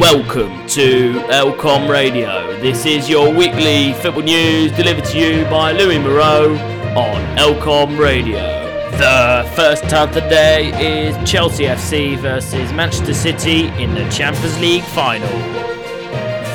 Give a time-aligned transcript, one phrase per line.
[0.00, 2.58] Welcome to Elcom Radio.
[2.58, 6.54] This is your weekly football news delivered to you by Louis Moreau
[6.96, 8.40] on Elcom Radio.
[8.92, 10.70] The first tie of the day
[11.06, 15.28] is Chelsea FC versus Manchester City in the Champions League final.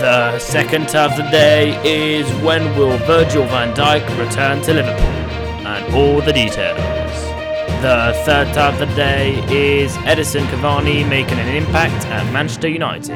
[0.01, 5.05] The second tie of the day is when will Virgil van Dijk return to Liverpool?
[5.67, 7.04] And all the details.
[7.85, 13.15] The third tie of the day is Edinson Cavani making an impact at Manchester United.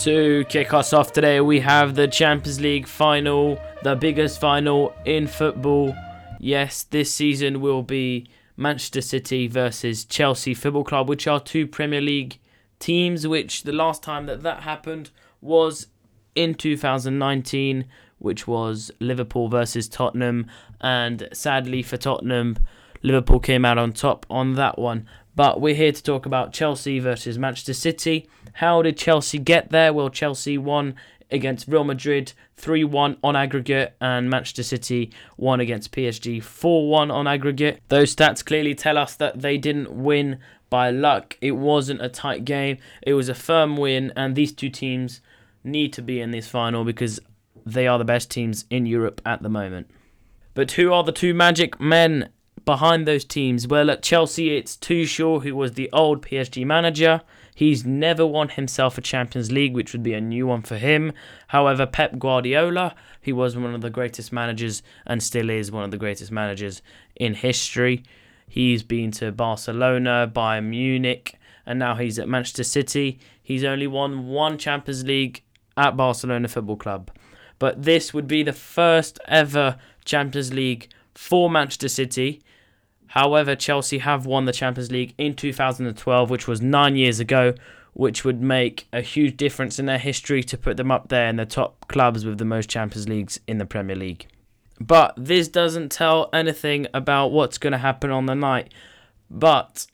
[0.00, 5.26] To kick us off today, we have the Champions League final, the biggest final in
[5.26, 5.96] football.
[6.38, 12.02] Yes, this season will be Manchester City versus Chelsea Football Club, which are two Premier
[12.02, 12.38] League
[12.78, 15.08] teams, which the last time that that happened
[15.40, 15.86] was
[16.34, 17.86] in 2019,
[18.20, 20.46] which was Liverpool versus Tottenham.
[20.80, 22.56] And sadly for Tottenham,
[23.02, 25.08] Liverpool came out on top on that one.
[25.34, 28.28] But we're here to talk about Chelsea versus Manchester City.
[28.54, 29.92] How did Chelsea get there?
[29.92, 30.94] Well, Chelsea won
[31.30, 37.10] against Real Madrid 3 1 on aggregate, and Manchester City won against PSG 4 1
[37.10, 37.80] on aggregate.
[37.88, 41.36] Those stats clearly tell us that they didn't win by luck.
[41.40, 45.20] It wasn't a tight game, it was a firm win, and these two teams
[45.62, 47.20] need to be in this final because
[47.64, 49.90] they are the best teams in Europe at the moment.
[50.54, 52.30] But who are the two magic men
[52.64, 53.66] behind those teams?
[53.66, 57.22] Well, at Chelsea, it's Tuchel, who was the old PSG manager.
[57.54, 61.12] He's never won himself a Champions League, which would be a new one for him.
[61.48, 65.90] However, Pep Guardiola, he was one of the greatest managers and still is one of
[65.90, 66.82] the greatest managers
[67.16, 68.02] in history.
[68.48, 73.20] He's been to Barcelona, Bayern Munich, and now he's at Manchester City.
[73.42, 75.42] He's only won one Champions League
[75.76, 77.10] at Barcelona Football Club.
[77.60, 82.42] But this would be the first ever Champions League for Manchester City.
[83.08, 87.54] However, Chelsea have won the Champions League in 2012, which was nine years ago,
[87.92, 91.36] which would make a huge difference in their history to put them up there in
[91.36, 94.26] the top clubs with the most Champions Leagues in the Premier League.
[94.80, 98.72] But this doesn't tell anything about what's going to happen on the night.
[99.28, 99.86] But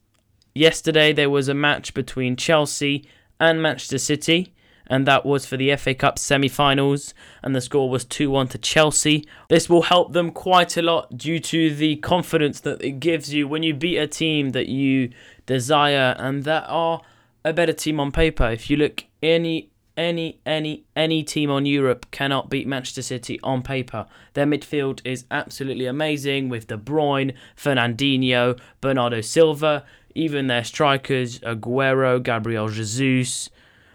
[0.54, 3.08] yesterday there was a match between Chelsea
[3.40, 4.54] and Manchester City
[4.88, 8.48] and that was for the FA Cup semi finals, and the score was 2 1
[8.48, 9.26] to Chelsea.
[9.48, 13.48] This will help them quite a lot due to the confidence that it gives you
[13.48, 15.10] when you beat a team that you
[15.46, 17.02] desire and that are
[17.44, 18.50] a better team on paper.
[18.50, 23.62] If you look any any any any team on Europe cannot beat Manchester City on
[23.62, 24.06] paper.
[24.34, 32.22] Their midfield is absolutely amazing with De Bruyne, Fernandinho, Bernardo Silva, even their strikers Aguero,
[32.22, 33.50] Gabriel Jesus,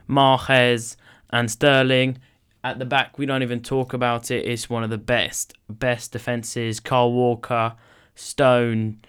[0.09, 0.95] Mahrez,
[1.29, 2.17] and Sterling.
[2.63, 4.45] At the back, we don't even talk about it.
[4.45, 6.79] It's one of the best, best defenses.
[6.79, 7.75] Kyle Walker,
[8.13, 9.00] Stone,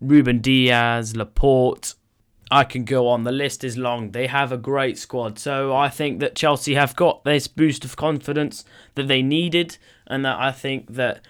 [0.00, 1.94] Ruben Dias, Laporte.
[2.50, 3.22] I can go on.
[3.22, 4.10] The list is long.
[4.10, 5.38] They have a great squad.
[5.38, 8.64] So I think that Chelsea have got this boost of confidence
[8.96, 11.24] that they needed, and that I think that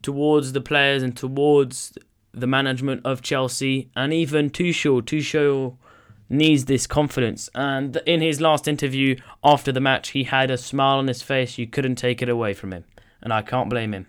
[0.00, 1.98] towards the players and towards
[2.32, 5.76] the management of Chelsea and even Tuchel, Tuchel
[6.30, 7.50] needs this confidence.
[7.54, 11.58] And in his last interview after the match, he had a smile on his face.
[11.58, 12.84] You couldn't take it away from him.
[13.20, 14.06] And I can't blame him.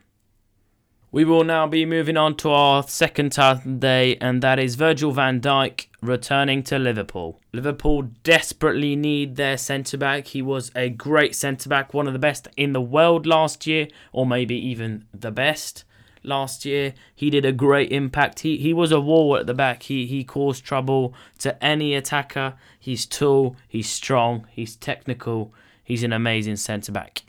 [1.13, 3.37] We will now be moving on to our second
[3.81, 7.41] day, and that is Virgil van Dijk returning to Liverpool.
[7.51, 10.27] Liverpool desperately need their centre back.
[10.27, 13.89] He was a great centre back, one of the best in the world last year,
[14.13, 15.83] or maybe even the best
[16.23, 16.93] last year.
[17.15, 18.39] He did a great impact.
[18.41, 19.83] He he was a wall at the back.
[19.83, 22.55] He he caused trouble to any attacker.
[22.79, 25.53] He's tall, he's strong, he's technical.
[25.83, 27.23] He's an amazing centre back.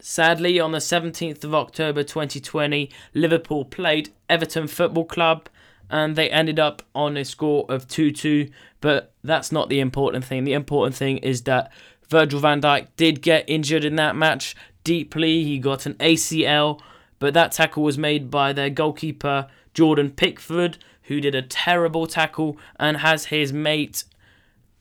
[0.00, 5.48] Sadly, on the 17th of October 2020, Liverpool played Everton Football Club
[5.90, 8.48] and they ended up on a score of 2 2.
[8.80, 10.44] But that's not the important thing.
[10.44, 11.72] The important thing is that
[12.08, 15.44] Virgil van Dijk did get injured in that match deeply.
[15.44, 16.80] He got an ACL
[17.18, 22.58] but that tackle was made by their goalkeeper, Jordan Pickford, who did a terrible tackle
[22.78, 24.04] and has his mate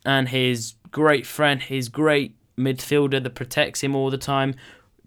[0.05, 4.55] and his great friend, his great midfielder that protects him all the time.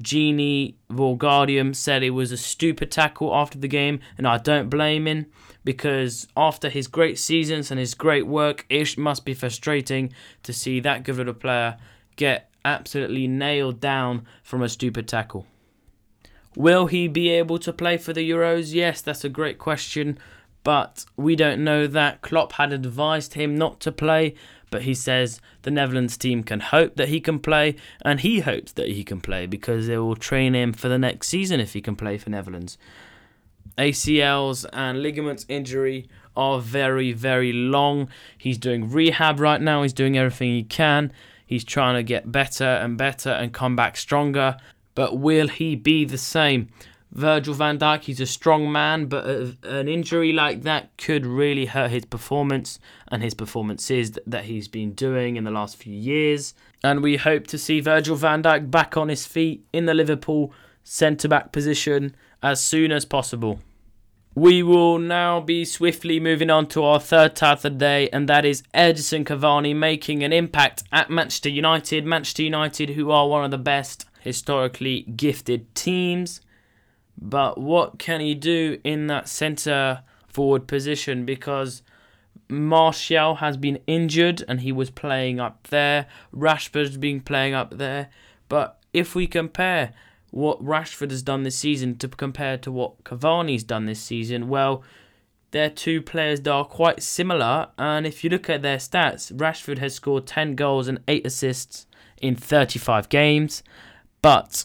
[0.02, 5.06] Gini Wijnaldum said it was a stupid tackle after the game, and I don't blame
[5.06, 5.26] him
[5.62, 10.12] because after his great seasons and his great work, it must be frustrating
[10.42, 11.76] to see that good of a player
[12.16, 15.46] get absolutely nailed down from a stupid tackle.
[16.56, 18.74] Will he be able to play for the Euros?
[18.74, 20.18] Yes, that's a great question,
[20.64, 22.22] but we don't know that.
[22.22, 24.34] Klopp had advised him not to play,
[24.70, 28.72] but he says the Netherlands team can hope that he can play, and he hopes
[28.72, 31.80] that he can play because they will train him for the next season if he
[31.80, 32.76] can play for Netherlands.
[33.78, 38.08] ACLs and ligaments injury are very, very long.
[38.36, 41.12] He's doing rehab right now, he's doing everything he can.
[41.46, 44.56] He's trying to get better and better and come back stronger.
[45.00, 46.68] But will he be the same?
[47.10, 49.24] Virgil van Dijk, he's a strong man, but
[49.64, 54.92] an injury like that could really hurt his performance and his performances that he's been
[54.92, 56.52] doing in the last few years.
[56.84, 60.52] And we hope to see Virgil van Dijk back on his feet in the Liverpool
[60.84, 63.60] centre back position as soon as possible.
[64.34, 68.28] We will now be swiftly moving on to our third title of the day, and
[68.28, 72.04] that is Edinson Cavani making an impact at Manchester United.
[72.04, 76.40] Manchester United, who are one of the best historically gifted teams.
[77.20, 81.24] But what can he do in that centre forward position?
[81.24, 81.82] Because
[82.48, 86.06] Martial has been injured and he was playing up there.
[86.34, 88.08] Rashford's been playing up there.
[88.48, 89.92] But if we compare
[90.30, 94.82] what Rashford has done this season to compare to what Cavani's done this season, well,
[95.50, 97.68] they're two players that are quite similar.
[97.78, 101.86] And if you look at their stats, Rashford has scored 10 goals and 8 assists
[102.20, 103.62] in 35 games,
[104.22, 104.64] but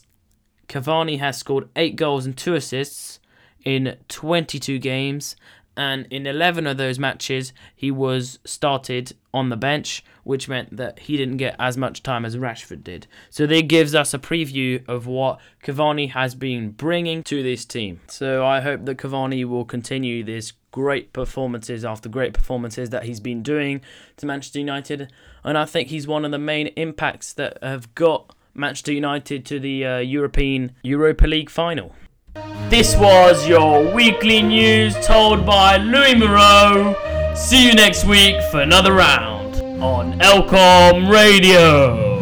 [0.67, 3.19] Cavani has scored 8 goals and 2 assists
[3.63, 5.35] in 22 games.
[5.77, 10.99] And in 11 of those matches he was started on the bench which meant that
[10.99, 13.05] he didn't get as much time as Rashford did.
[13.29, 17.99] So that gives us a preview of what Cavani has been bringing to this team.
[18.07, 23.19] So I hope that Cavani will continue this great performances after great performances that he's
[23.19, 23.81] been doing
[24.17, 25.11] to Manchester United.
[25.43, 29.59] And I think he's one of the main impacts that have got Manchester United to
[29.59, 31.93] the uh, European Europa League final
[32.69, 36.95] this was your weekly news told by Louis Moreau.
[37.35, 42.14] See you next week for another round on Elcom Radio.